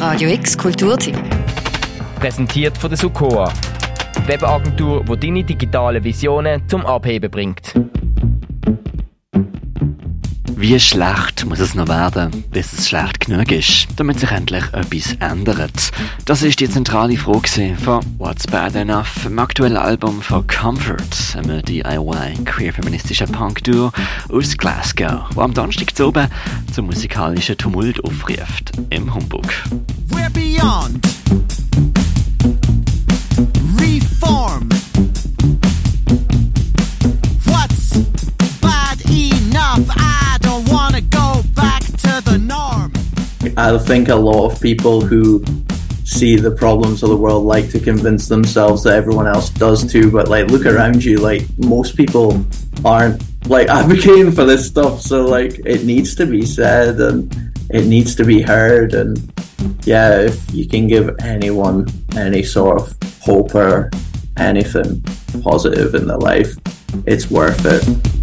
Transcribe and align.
Radio 0.00 0.30
X 0.30 0.56
Kulturtipp. 0.56 1.14
Präsentiert 2.18 2.78
von 2.78 2.88
der 2.88 2.96
Sukoa. 2.96 3.52
Webagentur, 4.26 5.04
die 5.04 5.20
deine 5.20 5.44
digitale 5.44 6.02
Visionen 6.02 6.66
zum 6.66 6.86
Abheben 6.86 7.30
bringt. 7.30 7.74
Wie 10.60 10.78
schlecht 10.78 11.46
muss 11.46 11.58
es 11.58 11.74
noch 11.74 11.88
werden, 11.88 12.44
bis 12.50 12.74
es 12.74 12.90
schlecht 12.90 13.20
genug 13.20 13.50
ist, 13.50 13.88
damit 13.96 14.20
sich 14.20 14.30
endlich 14.30 14.62
etwas 14.74 15.14
ändert? 15.18 15.90
Das 16.26 16.42
ist 16.42 16.60
die 16.60 16.68
zentrale 16.68 17.16
Frage 17.16 17.74
von 17.82 18.04
What's 18.18 18.46
Bad 18.46 18.74
Enough 18.74 19.24
im 19.24 19.38
aktuellen 19.38 19.78
Album 19.78 20.20
von 20.20 20.46
Comfort, 20.46 21.34
einem 21.34 21.62
DIY 21.62 22.44
queer-feministischen 22.44 23.32
Punk-Duo 23.32 23.90
aus 24.28 24.54
Glasgow, 24.54 25.24
wo 25.34 25.40
am 25.40 25.54
Donnerstag 25.54 25.96
zu 25.96 26.08
oben 26.08 26.28
zum 26.74 26.86
musikalischen 26.86 27.56
Tumult 27.56 28.04
aufruft, 28.04 28.72
im 28.90 29.14
Humbug. 29.14 29.46
We're 30.10 30.28
beyond 30.28 31.02
reform. 33.80 34.69
I 43.60 43.76
think 43.76 44.08
a 44.08 44.14
lot 44.14 44.50
of 44.50 44.60
people 44.60 45.02
who 45.02 45.44
see 46.04 46.34
the 46.36 46.50
problems 46.50 47.02
of 47.02 47.10
the 47.10 47.16
world 47.16 47.44
like 47.44 47.70
to 47.70 47.78
convince 47.78 48.26
themselves 48.26 48.82
that 48.84 48.94
everyone 48.94 49.26
else 49.26 49.50
does 49.50 49.90
too, 49.90 50.10
but 50.10 50.28
like 50.28 50.46
look 50.46 50.64
around 50.64 51.04
you, 51.04 51.18
like 51.18 51.42
most 51.58 51.94
people 51.94 52.44
aren't 52.86 53.22
like 53.48 53.68
advocating 53.80 54.32
for 54.32 54.44
this 54.44 54.66
stuff, 54.66 55.02
so 55.02 55.26
like 55.26 55.60
it 55.66 55.84
needs 55.84 56.14
to 56.14 56.24
be 56.24 56.46
said 56.46 56.98
and 57.00 57.30
it 57.68 57.86
needs 57.86 58.14
to 58.14 58.24
be 58.24 58.40
heard 58.40 58.94
and 58.94 59.30
yeah, 59.84 60.20
if 60.20 60.54
you 60.54 60.66
can 60.66 60.86
give 60.86 61.14
anyone 61.20 61.86
any 62.16 62.42
sort 62.42 62.80
of 62.80 62.96
hope 63.20 63.54
or 63.54 63.90
anything 64.38 65.02
positive 65.42 65.94
in 65.94 66.06
their 66.06 66.16
life, 66.16 66.56
it's 67.06 67.30
worth 67.30 67.60
it. 67.66 68.19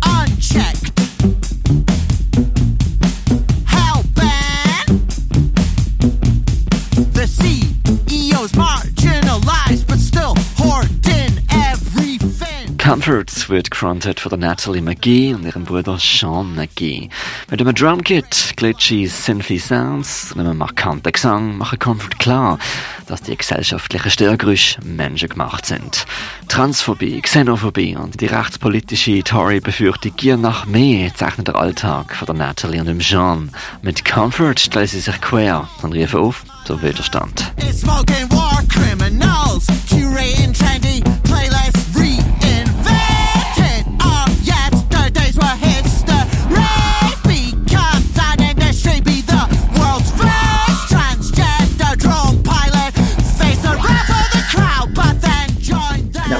Comforts 13.08 13.48
wird 13.48 13.72
gefrontet 13.72 14.20
von 14.20 14.38
Natalie 14.38 14.82
McGee 14.82 15.34
und 15.34 15.46
ihrem 15.46 15.64
Bruder 15.64 15.98
Sean 15.98 16.54
McGee. 16.56 17.08
Mit 17.50 17.62
einem 17.62 17.74
Drumkit, 17.74 18.52
glitchy 18.58 19.08
Synthy 19.08 19.60
Sounds 19.60 20.34
und 20.34 20.42
einem 20.42 20.58
markanten 20.58 21.14
Gesang 21.14 21.58
machen 21.58 21.80
Comfort 21.80 22.20
klar, 22.20 22.60
dass 23.08 23.22
die 23.22 23.38
gesellschaftlichen 23.38 24.12
Störgerüche 24.12 24.82
menschengemacht 24.84 25.66
sind. 25.66 26.06
Transphobie, 26.50 27.22
Xenophobie 27.22 27.96
und 27.96 28.20
die 28.20 28.26
rechtspolitische 28.26 29.24
Tory-Befürchtung 29.24 30.14
Gier 30.18 30.36
nach 30.36 30.66
mehr 30.66 31.16
zeichnen 31.16 31.46
der 31.46 31.56
Alltag 31.56 32.14
von 32.14 32.36
Natalie 32.36 32.82
und 32.82 32.88
dem 32.88 33.00
Sean. 33.00 33.52
Mit 33.82 34.04
Comfort 34.04 34.60
stellen 34.60 34.88
sie 34.88 35.00
sich 35.00 35.22
quer 35.22 35.70
und 35.82 35.94
riefen 35.94 36.20
auf 36.20 36.44
zum 36.66 36.82
Widerstand. 36.82 37.54
It's 37.56 37.80
smoking 37.80 38.30
war 38.32 38.62
criminals, 38.68 39.66
curating 39.90 40.52
trendy 40.52 41.02
playlists, 41.24 41.67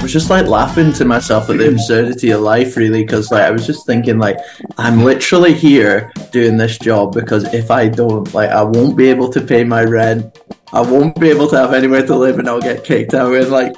was 0.08 0.14
just 0.14 0.30
like 0.30 0.48
laughing 0.48 0.94
to 0.94 1.04
myself 1.04 1.50
at 1.50 1.58
the 1.58 1.68
absurdity 1.74 2.30
of 2.30 2.40
life, 2.40 2.78
really, 2.78 3.04
because 3.04 3.30
like 3.30 3.44
I 3.44 3.52
was 3.52 3.68
just 3.68 3.86
thinking, 3.86 4.20
like, 4.20 4.38
I'm 4.78 5.04
literally 5.04 5.54
here 5.54 6.14
doing 6.32 6.56
this 6.56 6.78
job 6.78 7.14
because 7.14 7.44
if 7.54 7.70
I 7.70 7.90
don't, 7.90 8.34
like, 8.34 8.50
I 8.50 8.64
won't 8.64 8.96
be 8.96 9.10
able 9.10 9.30
to 9.30 9.42
pay 9.42 9.66
my 9.66 9.84
rent. 9.84 10.40
I 10.72 10.80
won't 10.80 11.20
be 11.20 11.30
able 11.30 11.50
to 11.50 11.58
have 11.58 11.74
anywhere 11.74 12.06
to 12.06 12.16
live, 12.16 12.40
and 12.40 12.48
I'll 12.48 12.62
get 12.62 12.86
kicked 12.86 13.14
out. 13.14 13.34
And 13.34 13.50
like, 13.50 13.76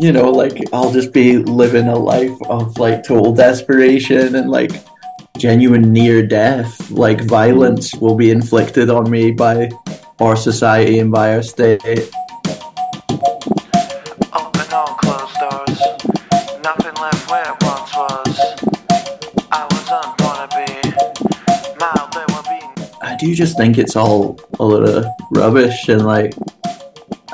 you 0.00 0.10
know, 0.10 0.28
like 0.28 0.58
I'll 0.72 0.92
just 0.92 1.12
be 1.12 1.38
living 1.38 1.86
a 1.86 1.96
life 1.96 2.36
of 2.48 2.76
like 2.78 3.04
total 3.04 3.32
desperation 3.32 4.34
and 4.34 4.50
like 4.50 4.72
genuine 5.38 5.92
near 5.92 6.26
death. 6.26 6.90
Like 6.90 7.20
violence 7.20 7.94
will 7.94 8.16
be 8.16 8.32
inflicted 8.32 8.90
on 8.90 9.08
me 9.08 9.30
by 9.30 9.70
our 10.18 10.34
society 10.34 10.98
and 10.98 11.12
by 11.12 11.34
our 11.36 11.42
state. 11.42 12.10
Do 23.20 23.34
just 23.34 23.56
think 23.58 23.76
it's 23.76 23.96
all 23.96 24.40
a 24.58 24.64
lot 24.64 24.88
of 24.88 25.04
rubbish 25.30 25.88
and 25.88 26.06
like 26.06 26.32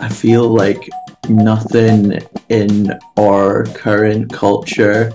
I 0.01 0.09
feel 0.09 0.49
like 0.49 0.89
nothing 1.29 2.19
in 2.49 2.99
our 3.17 3.65
current 3.67 4.33
culture 4.33 5.13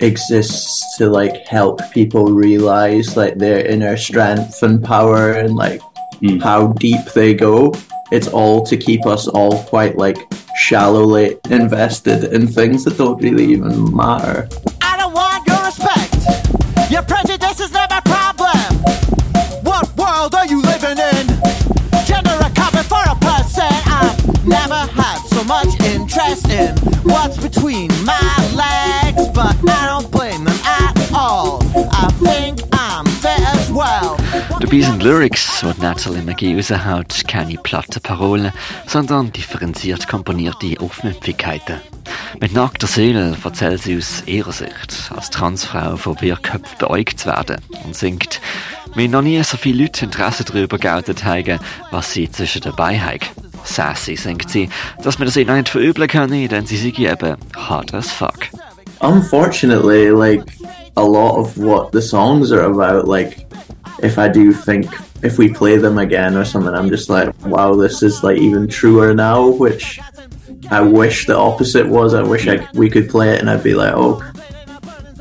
exists 0.00 0.96
to 0.98 1.08
like 1.08 1.46
help 1.46 1.80
people 1.92 2.26
realize 2.26 3.16
like 3.16 3.38
their 3.38 3.64
inner 3.64 3.96
strength 3.96 4.62
and 4.62 4.84
power 4.84 5.32
and 5.32 5.54
like 5.56 5.80
hmm. 6.20 6.38
how 6.38 6.68
deep 6.74 7.04
they 7.14 7.32
go. 7.32 7.72
It's 8.10 8.28
all 8.28 8.64
to 8.66 8.76
keep 8.76 9.06
us 9.06 9.26
all 9.28 9.62
quite 9.64 9.96
like 9.96 10.18
shallowly 10.56 11.38
invested 11.48 12.24
in 12.24 12.46
things 12.46 12.84
that 12.84 12.98
don't 12.98 13.22
really 13.22 13.46
even 13.46 13.96
matter. 13.96 14.46
What's 27.22 27.38
between 27.38 27.88
my 28.04 28.36
legs, 28.54 29.28
but 29.28 29.54
I 29.68 29.86
don't 29.86 30.10
blame 30.10 30.44
them 30.44 30.58
at 30.64 31.12
all. 31.14 31.62
I 31.92 32.10
think 32.20 32.60
I'm 32.72 33.06
fit 33.06 33.40
as 33.54 33.70
well. 33.70 34.16
Dabei 34.60 34.80
sind 34.80 35.02
Lyrics, 35.02 35.60
die 35.60 35.80
Natalie 35.80 36.22
McGee 36.22 36.56
raushaut, 36.56 37.28
keine 37.28 37.58
platte 37.58 38.00
Parolen, 38.00 38.52
sondern 38.86 39.32
differenziert 39.32 40.08
komponierte 40.08 40.80
Aufmüpfigkeiten. 40.80 41.80
Mit 42.40 42.54
nackter 42.54 42.86
Seele 42.88 43.36
erzählt 43.44 43.82
sie 43.82 43.96
aus 43.98 44.24
ihrer 44.26 44.52
Sicht, 44.52 45.10
als 45.14 45.30
Transfrau 45.30 45.96
von 45.96 46.20
Wirrköpfen 46.20 46.78
beäugt 46.78 47.20
zu 47.20 47.26
werden 47.26 47.58
und 47.84 47.94
singt, 47.94 48.40
wie 48.94 49.06
noch 49.06 49.22
nie 49.22 49.42
so 49.44 49.56
viele 49.56 49.84
Leute 49.84 50.06
Interesse 50.06 50.44
darüber 50.44 50.78
geoutet 50.78 51.24
haben, 51.24 51.60
was 51.90 52.12
sie 52.12 52.30
zwischen 52.30 52.62
dabei 52.62 52.98
haben. 52.98 53.51
Sassy 53.64 54.16
singt 54.16 54.50
sie, 54.50 54.68
dass 55.02 55.18
man 55.18 55.26
das 55.26 55.36
ihnen 55.36 55.56
nicht 55.56 55.68
verübeln 55.68 56.08
könne, 56.08 56.48
denn 56.48 56.66
sie 56.66 56.76
sei 56.76 56.92
eben 56.96 57.36
hard 57.56 57.94
as 57.94 58.10
fuck. 58.10 58.48
unfortunately, 59.02 60.10
like 60.10 60.48
a 60.96 61.04
lot 61.04 61.38
of 61.38 61.58
what 61.58 61.92
the 61.92 62.00
songs 62.00 62.52
are 62.52 62.62
about, 62.62 63.06
like 63.06 63.46
if 64.02 64.18
I 64.18 64.28
do 64.28 64.52
think 64.52 64.86
if 65.22 65.38
we 65.38 65.52
play 65.52 65.76
them 65.76 65.98
again 65.98 66.36
or 66.36 66.44
something, 66.44 66.74
I'm 66.74 66.88
just 66.88 67.08
like, 67.08 67.34
wow, 67.44 67.74
this 67.74 68.02
is 68.02 68.24
like 68.24 68.38
even 68.38 68.68
truer 68.68 69.14
now. 69.14 69.48
Which 69.48 70.00
I 70.70 70.80
wish 70.80 71.26
the 71.26 71.36
opposite 71.36 71.86
was. 71.86 72.14
I 72.14 72.22
wish 72.22 72.48
I, 72.48 72.66
we 72.74 72.88
could 72.88 73.08
play 73.08 73.34
it 73.34 73.40
and 73.40 73.50
I'd 73.50 73.62
be 73.62 73.74
like, 73.74 73.92
oh, 73.94 74.22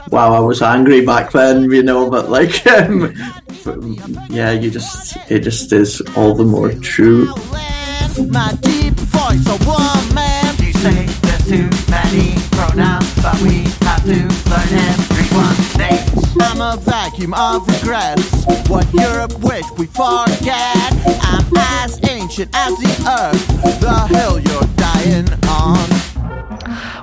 wow, 0.09 0.33
I 0.33 0.39
was 0.39 0.61
angry 0.61 1.05
back 1.05 1.31
then, 1.31 1.69
you 1.69 1.83
know. 1.83 2.09
But 2.09 2.29
like, 2.29 2.65
um, 2.67 3.13
yeah, 4.29 4.51
you 4.51 4.71
just 4.71 5.17
it 5.29 5.39
just 5.39 5.71
is 5.73 6.01
all 6.15 6.33
the 6.33 6.45
more 6.45 6.71
true. 6.73 7.33
My 8.17 8.53
deep 8.61 8.93
voice, 8.93 9.45
a 9.47 9.57
woman. 9.65 10.55
You 10.59 10.73
say 10.73 11.05
there's 11.21 11.47
too 11.47 11.69
many 11.89 12.35
pronouns, 12.51 13.13
but 13.21 13.39
we 13.41 13.63
have 13.87 14.03
to 14.03 14.19
learn 14.49 14.71
everyone's 14.89 15.77
names. 15.77 16.35
I'm 16.41 16.59
a 16.61 16.77
vacuum 16.77 17.33
of 17.33 17.67
regrets. 17.67 18.45
What 18.67 18.91
Europe 18.93 19.39
wish 19.39 19.65
we 19.77 19.85
forget. 19.85 20.91
I'm 21.23 21.45
as 21.81 21.99
ancient 22.09 22.51
as 22.53 22.77
the 22.77 22.91
earth, 23.07 23.47
the 23.79 24.07
hill 24.07 24.39
you're 24.39 24.69
dying 24.75 25.27
on. 25.47 26.10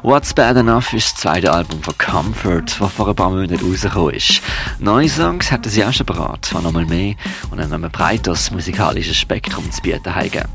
What's 0.03 0.33
Bad 0.33 0.57
Enough 0.57 0.93
ist 0.93 1.13
das 1.13 1.21
zweite 1.23 1.53
Album 1.53 1.83
von 1.83 1.99
Comfort, 1.99 2.63
das 2.79 2.93
vor 2.93 3.09
ein 3.09 3.17
paar 3.17 3.31
Monaten 3.31 3.59
rausgekommen 3.59 4.15
ist. 4.15 4.41
Neue 4.79 5.09
Songs 5.09 5.51
hatten 5.51 5.69
sie 5.69 5.85
auch 5.85 5.93
schon 5.93 6.07
parat, 6.07 6.51
die 6.53 6.63
nochmal 6.63 6.87
mehr 6.87 7.15
und 7.51 7.59
ein 7.59 7.69
noch 7.69 7.91
breiteres 7.91 8.53
musikalisches 8.53 9.17
Spektrum 9.17 9.69
zu 9.73 9.83
bieten 9.83 10.15
haben. 10.15 10.49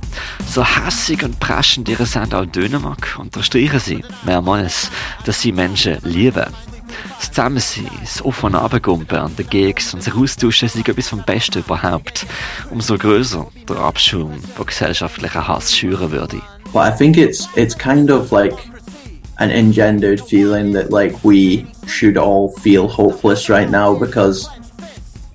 So 0.48 0.64
hässig 0.64 1.24
und 1.24 1.42
preschend 1.42 1.90
ihre 1.90 2.06
Sound 2.06 2.34
auch 2.34 2.46
tönen 2.46 2.82
mag, 2.82 3.18
unterstreichen 3.20 3.80
sie 3.80 4.04
mehrmals, 4.24 4.90
dass 5.26 5.42
sie 5.42 5.52
Menschen 5.52 5.98
lieben. 6.04 6.46
Das 7.20 7.32
Zusammensein, 7.32 7.90
das 8.02 8.22
Auf- 8.22 8.44
und 8.44 8.56
Abgumpen 8.56 9.18
an 9.18 9.36
den 9.36 9.50
Gigs 9.50 9.94
und 9.94 10.02
sich 10.02 10.16
austauschen 10.16 10.70
sind 10.70 10.88
etwas 10.88 11.10
vom 11.10 11.24
Besten 11.24 11.60
überhaupt. 11.60 12.26
Umso 12.70 12.98
größer 12.98 13.46
der 13.68 13.78
Abschum, 13.78 14.32
der 14.58 14.66
gesellschaftlichen 14.66 15.48
Hass 15.48 15.76
schüren 15.76 16.12
würde. 16.12 16.42
But 16.72 16.88
I 16.88 16.98
think 16.98 17.18
it's 17.18 17.50
it's 17.56 17.78
kind 17.78 18.10
of 18.10 18.32
like 18.32 18.56
an 19.40 19.52
engendered 19.52 20.22
feeling 20.22 20.72
that 20.74 20.92
like 20.92 21.24
we 21.24 21.68
should 21.88 22.18
all 22.18 22.50
feel 22.58 22.88
hopeless 22.88 23.50
right 23.50 23.70
now 23.70 23.98
because 23.98 24.48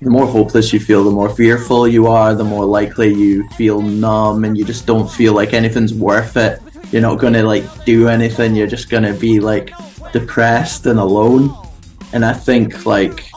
the 0.01 0.09
more 0.09 0.25
hopeless 0.25 0.71
you 0.71 0.79
feel, 0.79 1.03
the 1.03 1.11
more 1.11 1.29
fearful 1.29 1.87
you 1.87 2.07
are, 2.07 2.33
the 2.33 2.43
more 2.43 2.65
likely 2.65 3.13
you 3.13 3.47
feel 3.49 3.81
numb 3.81 4.45
and 4.45 4.57
you 4.57 4.63
just 4.63 4.85
don't 4.85 5.11
feel 5.11 5.33
like 5.33 5.53
anything's 5.53 5.93
worth 5.93 6.37
it. 6.37 6.61
You're 6.91 7.01
not 7.01 7.19
gonna 7.19 7.43
like 7.43 7.85
do 7.85 8.07
anything, 8.07 8.55
you're 8.55 8.67
just 8.67 8.89
gonna 8.89 9.13
be 9.13 9.39
like 9.39 9.71
depressed 10.13 10.85
and 10.85 10.99
alone. 10.99 11.53
And 12.13 12.23
I 12.23 12.33
think 12.33 12.85
like 12.85 13.29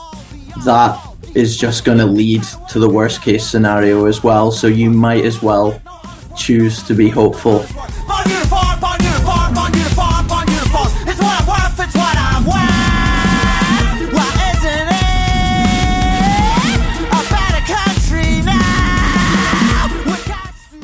that 0.63 0.99
is 1.35 1.57
just 1.57 1.83
gonna 1.83 2.05
lead 2.05 2.43
to 2.69 2.79
the 2.79 2.89
worst 2.89 3.21
case 3.21 3.45
scenario 3.45 4.05
as 4.05 4.23
well. 4.23 4.51
So 4.51 4.67
you 4.67 4.89
might 4.89 5.25
as 5.25 5.41
well 5.41 5.81
choose 6.37 6.81
to 6.83 6.93
be 6.93 7.09
hopeful. 7.09 7.65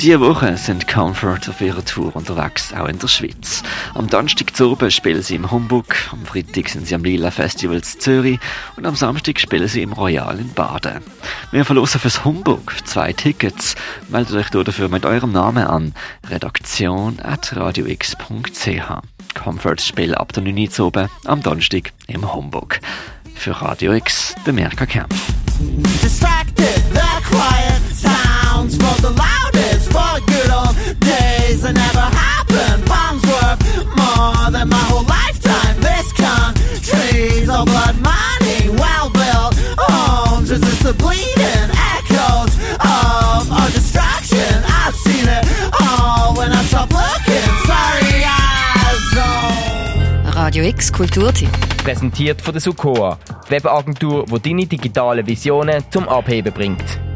Diese 0.01 0.21
Woche 0.21 0.55
sind 0.55 0.87
Comfort 0.87 1.49
auf 1.49 1.59
ihrer 1.59 1.83
Tour 1.83 2.15
unterwegs, 2.15 2.73
auch 2.73 2.87
in 2.87 2.97
der 2.99 3.09
Schweiz. 3.09 3.61
Am 3.95 4.09
Donnerstag 4.09 4.55
zu 4.55 4.71
oben 4.71 4.89
spielen 4.91 5.21
sie 5.21 5.35
im 5.35 5.51
Hamburg, 5.51 5.93
am 6.13 6.25
Freitag 6.25 6.69
sind 6.69 6.87
sie 6.87 6.95
am 6.95 7.03
Lila 7.03 7.31
Festival 7.31 7.75
in 7.75 7.83
Zürich 7.83 8.39
und 8.77 8.85
am 8.85 8.95
Samstag 8.95 9.41
spielen 9.41 9.67
sie 9.67 9.81
im 9.81 9.91
Royal 9.91 10.39
in 10.39 10.53
Baden. 10.53 11.03
Wir 11.51 11.65
verlosen 11.65 11.99
fürs 11.99 12.23
Hamburg 12.23 12.73
zwei 12.85 13.11
Tickets. 13.11 13.75
Meldet 14.07 14.35
euch 14.37 14.49
dafür 14.49 14.87
mit 14.87 15.05
eurem 15.05 15.33
Namen 15.33 15.67
an. 15.67 15.93
Redaktion 16.29 17.19
at 17.19 17.53
radiox.ch. 17.57 19.35
Comfort 19.35 19.81
spielen 19.81 20.15
ab 20.15 20.31
der 20.31 20.43
9 20.43 20.57
Uhr 20.57 20.69
zu 20.69 20.85
oben, 20.85 21.09
am 21.25 21.43
Donnerstag 21.43 21.91
im 22.07 22.33
Hamburg. 22.33 22.79
Für 23.35 23.61
Radio 23.61 23.91
X, 23.91 24.33
der 24.45 24.53
Merker 24.53 24.87
Kempf. 24.87 25.33
Days 31.49 31.61
that 31.61 31.73
never 31.73 32.07
happened. 32.25 32.85
Palms 32.85 33.23
worth 33.31 33.61
more 33.97 34.51
than 34.51 34.69
my 34.69 34.83
whole 34.89 35.07
lifetime. 35.17 35.75
This 35.81 36.07
country's 36.13 37.49
all 37.49 37.65
blood 37.65 37.97
money, 38.01 38.69
well 38.81 39.09
built 39.09 39.53
homes 39.77 40.51
resist 40.51 40.83
the 40.83 40.93
bleeding 40.93 41.69
echoes 41.95 42.53
of 42.79 43.43
our 43.57 43.69
destruction. 43.77 44.51
I've 44.81 44.95
seen 45.05 45.27
it 45.37 45.43
all 45.81 46.35
when 46.37 46.51
I 46.51 46.61
stop 46.69 46.89
looking. 46.91 47.49
Sorry, 47.71 48.17
I 48.25 48.93
don't. 49.17 50.35
Radio 50.35 50.63
X 50.63 50.91
Kulturtipp. 50.91 51.53
Präsentiert 51.83 52.41
von 52.41 52.53
der 52.53 52.61
Sukoa, 52.61 53.17
die 53.47 53.51
Webagentur, 53.51 54.25
die 54.25 54.39
deine 54.39 54.65
digitalen 54.67 55.25
Visionen 55.25 55.83
zum 55.89 56.07
Abheben 56.07 56.53
bringt. 56.53 57.08